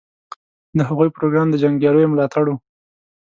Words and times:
د 0.77 0.79
هغوی 0.89 1.09
پروګرام 1.17 1.47
د 1.49 1.55
جنګیالیو 1.63 2.11
ملاتړ 2.13 2.45
و. 2.49 2.55